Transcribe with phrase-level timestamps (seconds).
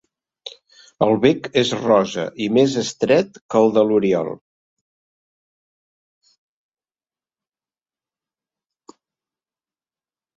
[1.07, 4.31] El bec és rosa i més estret que el de l'oriol.